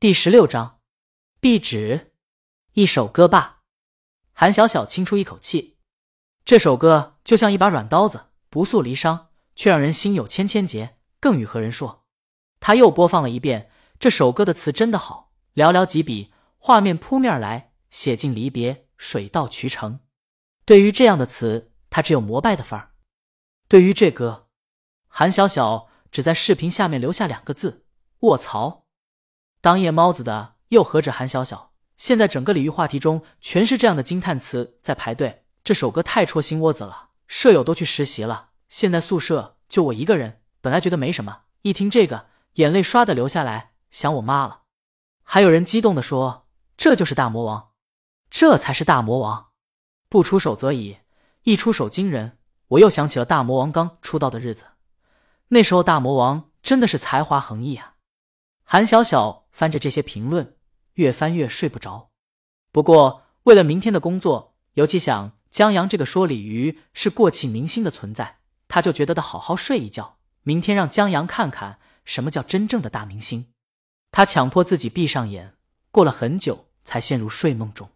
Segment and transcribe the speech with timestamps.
[0.00, 0.78] 第十六章，
[1.40, 2.12] 壁纸，
[2.74, 3.62] 一首歌罢。
[4.32, 5.76] 韩小小轻出一口气，
[6.44, 9.26] 这首歌就像一把软刀子，不诉离殇，
[9.56, 12.04] 却让人心有千千结，更与何人说？
[12.60, 19.98] 他又播放了一遍这首歌的词，真的好，寥寥几笔，画面扑面而来，写尽离别，水到渠成。
[20.64, 22.92] 对于这样的词，他只有膜拜的份儿。
[23.66, 24.46] 对于这歌，
[25.08, 27.84] 韩小小只在视频下面留下两个字：
[28.20, 28.84] 卧槽。
[29.60, 31.72] 当夜猫子的又何止韩小小？
[31.96, 35.44] 现在整个鲤鱼话题中全是这样的惊叹词在排队。
[35.64, 40.40] 这首歌太戳心窝子了，舍友都去实习了，现在宿舍就我一个人。
[40.60, 44.62] 本来觉得没什么，一听这个，眼泪唰的流下来，想我妈了。
[45.24, 46.46] 还有人激动的说
[46.78, 47.70] ：“这就是大魔王，
[48.30, 49.48] 这才是大魔王，
[50.08, 50.98] 不出手则已，
[51.42, 54.66] 一出手惊人。”我又想起了大魔王刚出道的日子，
[55.48, 57.94] 那时候大魔王真的是才华横溢啊。
[58.62, 60.56] 韩小小翻着这些评论，
[60.94, 62.10] 越翻越睡不着。
[62.70, 73.46] 不过为了明天的工作，尤其想江阳这个说鲤鱼是过气明星的存在，他就觉得得好好睡一觉，明天让江阳看看什么叫真正的大明星。
[74.10, 75.54] 他强迫自己闭上眼，
[75.90, 77.90] 过了很久才陷入睡梦中。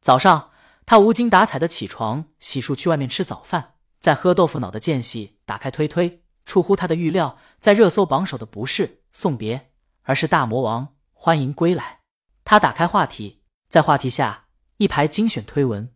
[0.00, 0.50] 早上，
[0.86, 9.69] 他无精打采的起床，洗漱去外面吃早饭，在喝豆腐脑的间隙打开推推，出乎他的预料，在热搜榜首的不是送别。
[10.10, 12.00] 而是大魔王欢迎归来。
[12.42, 15.94] 他打开话题，在话题下一排精选推文：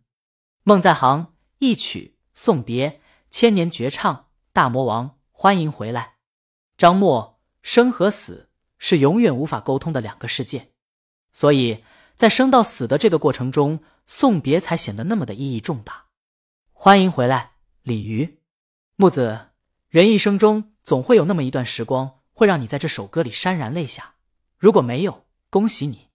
[0.63, 6.13] 梦在行一曲送别，千年绝唱大魔王欢迎回来。
[6.77, 10.71] 张默生和死是永远无法沟通的两个世界，
[11.33, 11.83] 所以
[12.15, 16.05] 在生到死的这个过程中，送别才显得那么的意义重大。
[16.71, 18.39] 欢迎回来，鲤鱼
[18.95, 19.49] 木子。
[19.89, 22.21] 人一生中总会有那么一段时光。
[22.35, 24.15] 会让你在这首歌里潸然泪下。
[24.57, 26.09] 如果没有，恭喜你，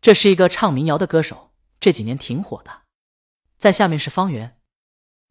[0.00, 2.82] 这是一个唱民谣的歌手，这几年挺火的。
[3.56, 4.58] 在下面是方圆，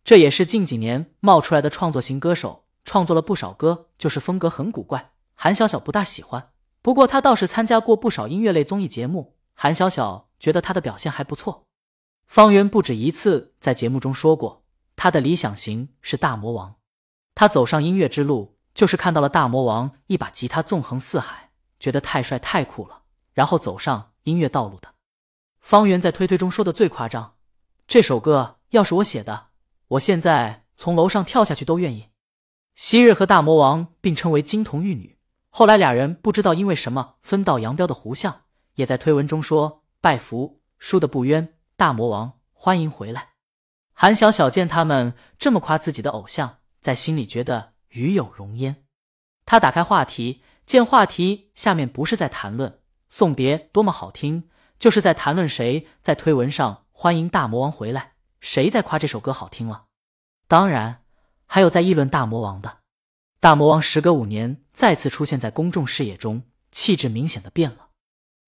[0.05, 5.11] 这也是近几年冒出来的创作型歌手，创作了不少歌，就是风格很古怪。
[5.35, 11.65] 韩小小不大喜欢，不过他倒是参加过不少音乐类综艺节目，韩小小觉得他的表现还不错。
[12.25, 14.63] 方圆不止一次在节目中说过，
[14.95, 16.75] 他的理想型是大魔王，
[17.35, 18.57] 他走上音乐之路。
[18.81, 24.95] 就是看到了大魔王一把吉他纵横四海，觉得太帅太酷了，然后走上音乐道路的。
[25.59, 27.35] 方圆在推推中说的最夸张，
[27.85, 29.49] 这首歌要是我写的，
[29.89, 32.07] 我现在从楼上跳下去都愿意。
[32.73, 35.19] 昔日和大魔王并称为金童玉女，
[35.51, 43.33] 后来俩人不知道因为什么分道扬镳的胡相，也在推文中说拜服，输的不冤，大魔王欢迎回来。
[43.93, 47.73] 韩小小见他们这么夸自己的偶像，在心里觉得。
[47.91, 48.83] 与有容焉，
[49.45, 52.79] 他打开话题，见话题下面不是在谈论
[53.09, 59.85] 送别多么好听，就是在谈论谁在推文上欢迎大魔王回来，谁在夸这首歌好听了。
[60.47, 61.03] 当然，
[61.45, 62.79] 还有在议论大魔王的。
[63.39, 67.89] 大魔王时隔五年再次出现在公众视野中，气质明显的变了。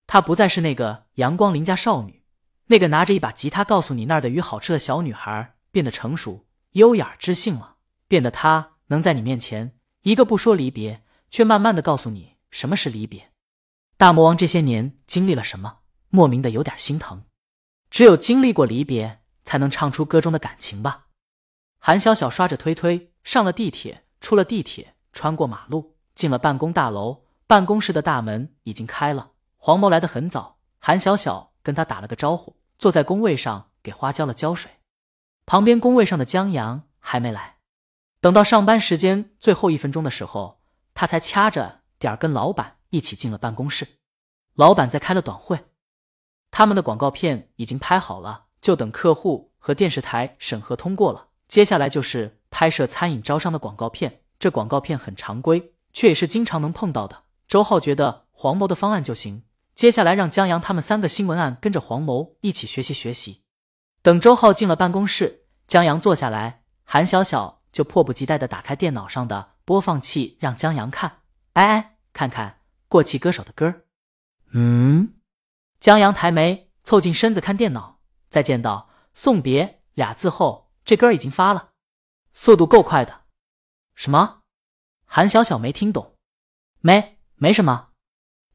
[0.05, 2.23] 她不再是那个阳光邻家少女，
[2.67, 7.77] 那个拿着一把吉他告诉你那儿的鱼好吃的小女孩，变得成熟、优雅、知性了，
[8.07, 8.72] 变得她。
[8.93, 13.31] 能在你面前一个不说离别，却慢慢的告诉你什么是离别。
[13.97, 15.79] 大魔王这些年经历了什么？
[16.09, 17.23] 莫名的有点心疼。
[17.89, 21.07] 只有经历过离别，才能唱出歌中的感情吧。
[21.79, 27.25] 韩小小刷着推推上了地铁，出了地铁，穿过马路，进了办公大楼。
[27.47, 29.31] 办公室的大门已经开了。
[29.57, 34.69] 黄毛来的很早，韩小小跟他打了个招呼，坐在工位上给花浇了浇水。
[35.45, 37.57] 旁边工位上的江阳还没来。
[38.23, 40.61] 等到上班时间最后一分钟的时候，
[40.93, 43.85] 他才掐着点儿跟老板一起进了办公室。
[44.55, 45.65] 老板在开了短会，
[46.49, 51.27] 他们的广告片已经拍好了，就等客户和电视台审核通过了。
[51.49, 54.21] 接下来就是拍摄餐饮招商的广告片。
[54.39, 57.23] 这广告片很常规，却也是经常能碰到的。
[57.49, 59.43] 周浩觉得黄谋的方案就行，
[59.75, 63.41] 接下来让江阳他们三个新闻案跟着黄谋一起学习学习。
[64.01, 67.62] 等周浩进了办公室，江阳坐下来，韩小小。
[67.73, 71.19] 就迫不及待的打开电脑上的播放器，让江阳看。
[71.53, 73.81] 哎哎，看看过气歌手的歌
[74.51, 75.15] 嗯，
[75.79, 77.99] 江阳抬眉，凑近身子看电脑，
[78.29, 81.71] 再见到“送别”俩字后，这歌已经发了，
[82.31, 83.23] 速度够快的。
[83.95, 84.41] 什么？
[85.05, 86.15] 韩小小没听懂。
[86.81, 87.89] 没，没什么。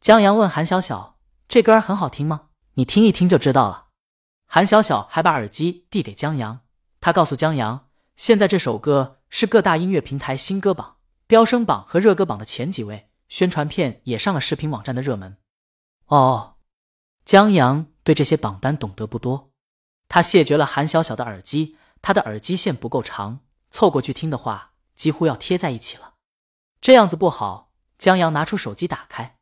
[0.00, 1.18] 江阳问韩小小
[1.48, 2.50] ：“这歌很好听吗？
[2.74, 3.88] 你听一听就知道了。”
[4.46, 6.60] 韩小小还把耳机递给江阳，
[7.00, 7.87] 他告诉江阳。
[8.18, 10.96] 现在这首歌是各大音乐平台新歌榜、
[11.28, 15.36] 飙升榜和热歌榜的前几位，宣传片也上了视频网站的热门。
[16.06, 16.56] 哦，
[17.24, 19.52] 江阳对这些榜单懂得不多，
[20.08, 23.38] 他谢绝了韩小小的耳机，他的耳机线不够长，
[23.70, 26.14] 凑过去听的话几乎要贴在一起了，
[26.80, 27.70] 这样子不好。
[27.98, 29.36] 江阳拿出手机打开，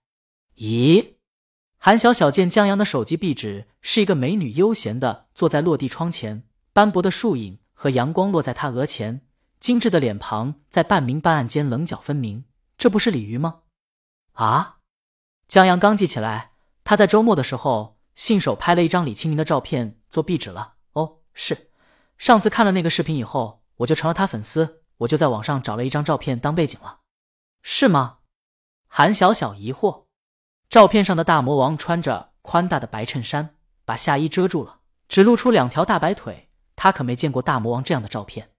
[0.56, 1.14] 咦，
[1.78, 6.44] 韩小小见江阳的手机壁纸是一个美女悠闲的坐在落地窗前，
[6.74, 9.20] 斑驳的树影和阳光落在他额前，
[9.60, 12.44] 精致的脸庞在半明半暗间棱角分明，
[12.78, 13.60] 这不是鲤鱼吗？
[14.32, 14.78] 啊！
[15.46, 16.52] 江阳刚记起来，
[16.82, 20.76] 他在周末的时候信手拍了一张李清明的照片做壁纸了。
[20.94, 21.70] 哦，是，
[22.16, 27.00] 上次看了那个视频以后，我就成了他粉丝，我就在网上找了一张照片当背景了，
[27.62, 28.20] 是吗？
[28.88, 30.06] 韩小小疑惑，
[30.70, 36.45] 照片上的大魔王穿着宽大的白衬衫，把下衣遮住了，只露出两条大白腿。
[36.76, 38.50] 他可没见过大魔王这样的照片。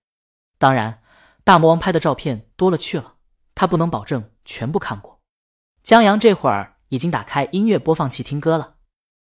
[0.58, 1.02] 当然，
[1.44, 3.14] 大魔王拍的照片多了去了，
[3.56, 5.22] 他不能保证全部看过。
[5.84, 8.76] 江阳这会儿已经打开音乐播放器听歌了。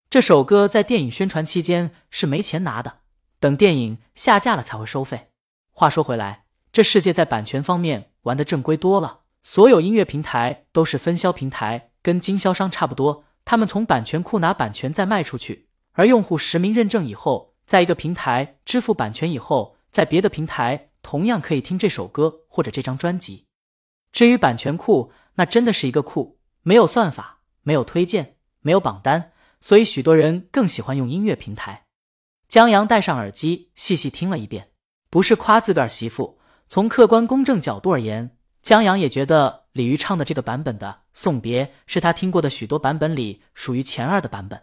[0.09, 3.01] 这首歌在电影宣传期间是没钱拿的，
[3.39, 5.29] 等电影下架了才会收费。
[5.73, 9.21] 话说回来，这世界在版权方面玩的正规多了。
[9.43, 13.25] 所有音乐平台都是分销平台，跟经销商差不多。
[13.45, 23.45] 他们从版权库拿版权再卖出去，而用户实名认证以后，在一个平台支付版权以后，在别的平台同样可以听这首歌或者这张专辑。
[24.11, 31.85] 至于版权库，那真的是一个库，没有算法，没有推荐，没有榜单，所以许多人更喜欢用音乐平台。
[32.49, 34.71] 江阳戴上耳机，细细听了一遍，
[35.11, 36.39] 不是夸自个儿媳妇，
[36.69, 38.35] 从客观公正角度而言。
[38.63, 44.63] 江阳也觉得李玉唱的这个版本的《送别》是他听过的许多版本里属于前二的版本。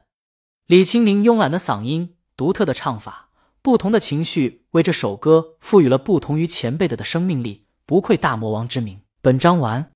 [0.65, 3.29] 李清明慵懒的嗓音、独特的唱法、
[3.61, 8.99] 不同的情绪，为这首歌赋予了不同于前辈的的生命力，不愧大魔王之名。
[9.21, 9.93] 本章完。